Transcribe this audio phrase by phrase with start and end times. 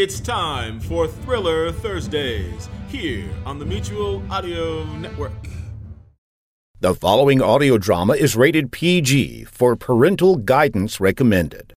[0.00, 5.32] It's time for Thriller Thursdays here on the Mutual Audio Network.
[6.78, 11.74] The following audio drama is rated PG for parental guidance recommended.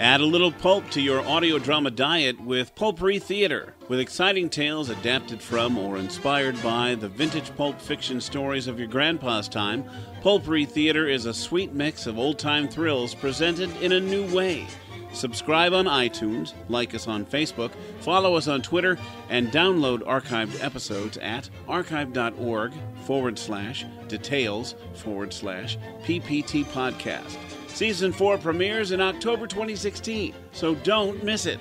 [0.00, 4.88] Add a little pulp to your audio drama diet with Pulpery Theater, with exciting tales
[4.88, 9.84] adapted from or inspired by the vintage pulp fiction stories of your grandpa's time.
[10.22, 14.66] Pulpery Theater is a sweet mix of old time thrills presented in a new way.
[15.12, 18.96] Subscribe on iTunes, like us on Facebook, follow us on Twitter,
[19.28, 22.72] and download archived episodes at archive.org
[23.04, 27.36] forward slash details forward slash PPT podcast.
[27.74, 31.58] Season 4 premieres in October 2016, so don't miss it.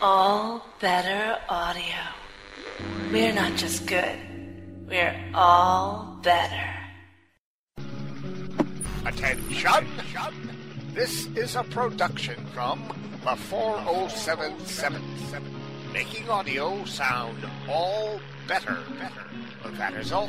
[0.00, 1.82] All better audio.
[3.10, 4.16] We're not just good,
[4.86, 6.68] we're all better.
[9.04, 9.88] Attention!
[10.94, 12.82] This is a production from
[13.24, 15.02] the 40777.
[15.92, 17.36] Making audio sound
[17.68, 18.78] all better.
[18.98, 19.26] Better.
[19.62, 20.24] But that is all.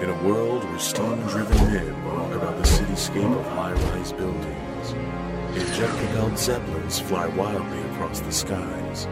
[0.00, 6.38] In a world where steam-driven men walk about the cityscape of high-rise buildings, and jet-propelled
[6.38, 9.04] zeppelins fly wildly across the skies,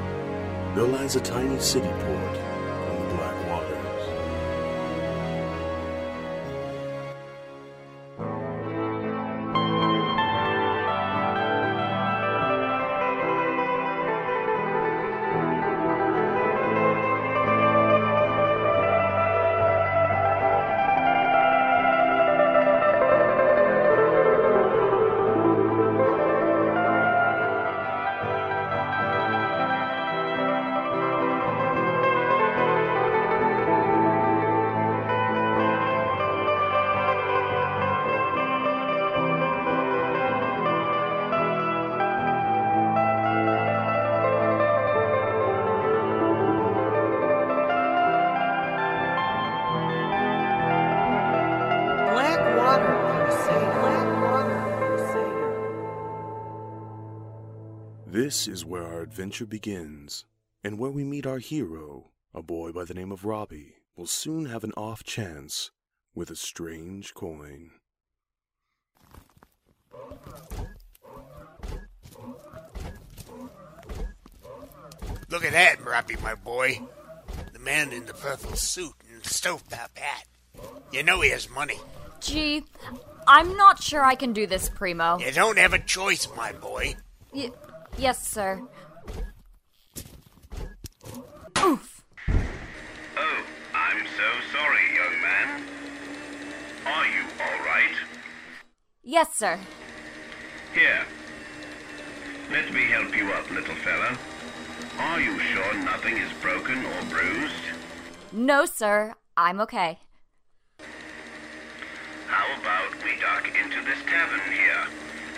[0.75, 2.48] there lies a tiny city port
[58.07, 60.25] This is where our adventure begins,
[60.65, 64.47] and where we meet our hero, a boy by the name of Robbie, will soon
[64.47, 65.71] have an off chance
[66.15, 67.71] with a strange coin.
[75.31, 76.81] Look at that, Robbie, my boy.
[77.53, 80.27] The man in the purple suit and stovetop hat.
[80.93, 81.79] You know he has money.
[82.21, 82.65] Gee,
[83.29, 85.19] I'm not sure I can do this, Primo.
[85.19, 86.97] You don't have a choice, my boy.
[87.31, 87.51] Y-
[87.99, 88.63] yes, sir.
[91.63, 92.03] Oof.
[92.27, 93.45] Oh,
[93.75, 95.63] I'm so sorry, young man.
[96.87, 97.95] Are you all right?
[99.03, 99.59] Yes, sir.
[100.73, 101.05] Here.
[102.51, 104.17] Let me help you up, little fella.
[104.99, 107.53] Are you sure nothing is broken or bruised?
[108.33, 109.13] No, sir.
[109.37, 109.99] I'm okay.
[112.69, 114.85] About we duck into this tavern here,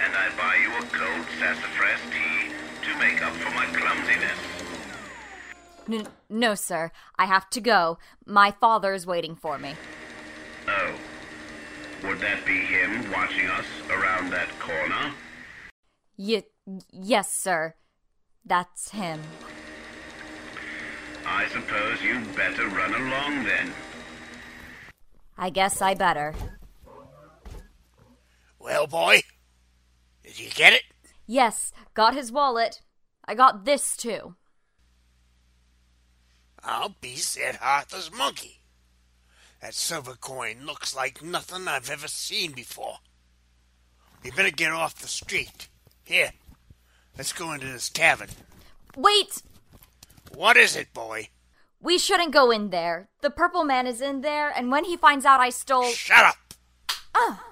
[0.02, 2.50] and I buy you a cold sassafras tea
[2.82, 4.36] to make up for my clumsiness?
[5.88, 6.90] N- no, sir.
[7.20, 7.98] I have to go.
[8.26, 9.76] My father is waiting for me.
[10.66, 10.92] Oh.
[12.02, 15.12] Would that be him watching us around that corner?
[16.16, 16.42] Y-
[16.90, 17.74] yes, sir.
[18.44, 19.20] That's him.
[21.24, 23.72] I suppose you'd better run along then.
[25.38, 26.34] I guess I better.
[28.60, 29.22] Well, boy,
[30.22, 30.82] did you get it?
[31.26, 32.82] Yes, got his wallet.
[33.24, 34.36] I got this too.
[36.62, 38.60] I'll be Sid Arthur's monkey.
[39.62, 42.98] That silver coin looks like nothing I've ever seen before.
[44.22, 45.68] We better get off the street.
[46.04, 46.32] Here,
[47.16, 48.28] let's go into this tavern.
[48.94, 49.42] Wait!
[50.34, 51.28] What is it, boy?
[51.80, 53.08] We shouldn't go in there.
[53.22, 55.84] The purple man is in there, and when he finds out I stole.
[55.84, 56.36] Shut up!
[57.14, 57.49] Ah!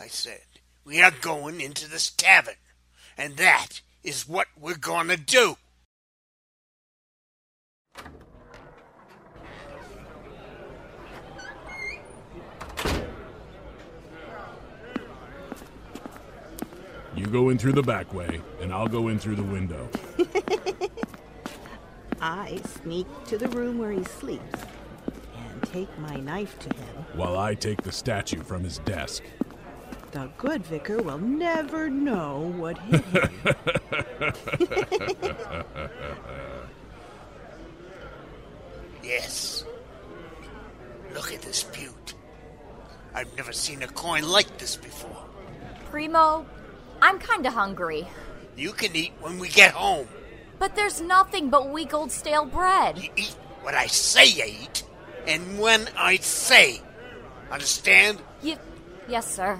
[0.00, 0.40] I said,
[0.82, 2.54] we are going into this tavern,
[3.18, 5.56] and that is what we're gonna do.
[17.14, 19.86] You go in through the back way, and I'll go in through the window.
[22.22, 24.60] I sneak to the room where he sleeps
[25.36, 27.04] and take my knife to him.
[27.12, 29.24] While I take the statue from his desk.
[30.12, 33.30] The good vicar will never know what hit him.
[39.04, 39.64] yes.
[41.14, 42.14] Look at this beaut.
[43.14, 45.24] I've never seen a coin like this before.
[45.90, 46.44] Primo,
[47.00, 48.08] I'm kinda hungry.
[48.56, 50.08] You can eat when we get home.
[50.58, 52.98] But there's nothing but weak old stale bread.
[52.98, 54.82] You eat what I say you eat,
[55.26, 56.82] and when I say.
[57.50, 58.18] Understand?
[58.42, 58.56] You.
[59.08, 59.58] Yes, sir.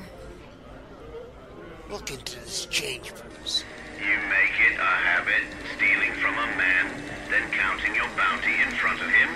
[1.90, 3.64] Look into this change purse.
[3.98, 5.42] You make it a habit
[5.75, 6.92] stealing from a man,
[7.28, 9.28] then counting your bounty in front of him?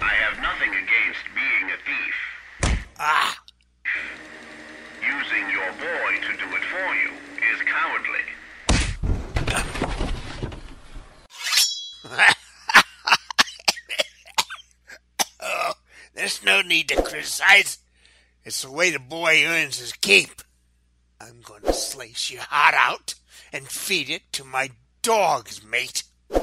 [0.00, 2.14] I have nothing against being a thief.
[3.00, 3.42] Ah!
[5.02, 7.10] Using your boy to do it for you
[7.50, 8.22] is cowardly.
[15.40, 15.74] oh,
[16.14, 17.78] there's no need to criticize.
[18.42, 20.40] It's the way the boy earns his keep.
[21.20, 23.14] I'm going to slice your heart out
[23.52, 24.70] and feed it to my
[25.02, 26.04] dogs, mate.
[26.34, 26.40] You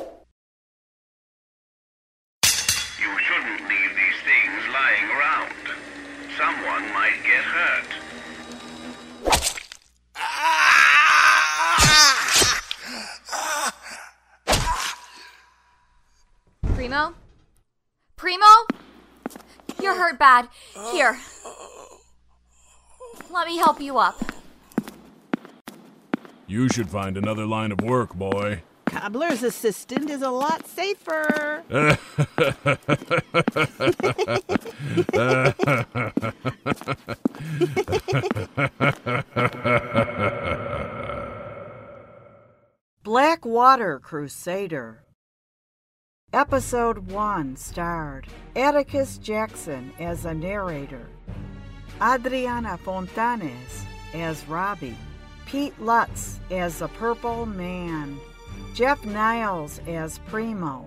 [3.20, 5.54] shouldn't leave these things lying around.
[6.38, 7.88] Someone might get hurt.
[16.76, 17.16] Primo?
[18.16, 18.68] Primo?
[19.82, 20.48] You're hurt bad.
[20.92, 21.18] Here.
[21.44, 21.77] Oh.
[23.32, 24.22] Let me help you up.
[26.48, 28.64] You should find another line of work, boy.
[28.86, 31.64] Cobbler's assistant is a lot safer.
[43.04, 45.04] Blackwater Crusader.
[46.34, 51.08] Episode 1 starred Atticus Jackson as a narrator,
[52.02, 53.84] Adriana Fontanes
[54.14, 54.98] as Robbie,
[55.46, 58.18] Pete Lutz as the Purple Man,
[58.74, 60.86] Jeff Niles as Primo,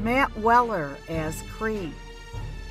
[0.00, 1.92] Matt Weller as Cree,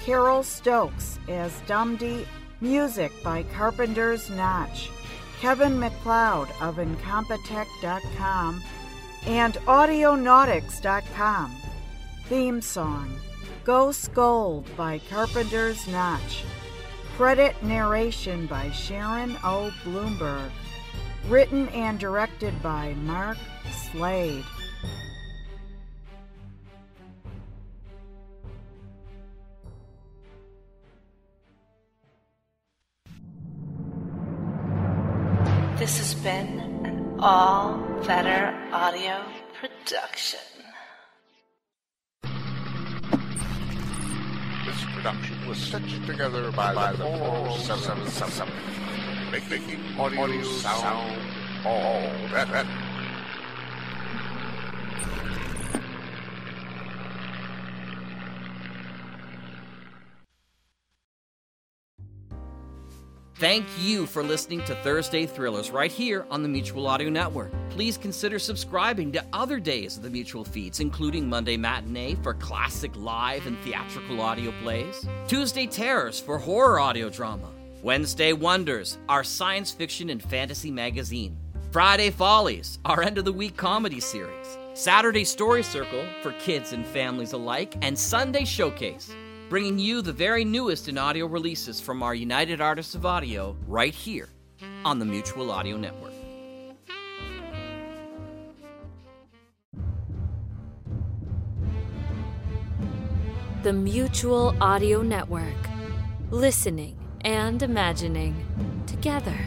[0.04, 2.26] Carol Stokes as Dumdy,
[2.62, 4.90] music by Carpenter's Notch,
[5.40, 8.64] Kevin MacLeod of Incompetech.com,
[9.26, 11.56] and Audionautics.com.
[12.28, 13.16] Theme song
[13.64, 16.44] Ghost Gold by Carpenter's Notch.
[17.18, 19.72] Credit narration by Sharon O.
[19.84, 20.50] Bloomberg.
[21.28, 23.38] Written and directed by Mark
[23.72, 24.44] Slade.
[35.78, 37.78] This has been an all
[38.08, 39.24] better audio
[39.54, 40.53] production.
[45.48, 48.48] Was stitched together by, by the 4777,
[49.32, 51.20] making audio sound
[51.66, 52.02] all
[52.32, 52.68] better.
[63.44, 67.52] Thank you for listening to Thursday Thrillers right here on the Mutual Audio Network.
[67.72, 72.94] Please consider subscribing to other days of the Mutual feeds, including Monday Matinee for classic
[72.96, 77.50] live and theatrical audio plays, Tuesday Terrors for horror audio drama,
[77.82, 81.36] Wednesday Wonders, our science fiction and fantasy magazine,
[81.70, 86.86] Friday Follies, our end of the week comedy series, Saturday Story Circle for kids and
[86.86, 89.14] families alike, and Sunday Showcase
[89.50, 93.94] bringing you the very newest in audio releases from our United Artists of Audio right
[93.94, 94.30] here
[94.86, 96.14] on the Mutual Audio Network.
[103.64, 105.70] The Mutual Audio Network.
[106.32, 109.38] Listening and imagining together.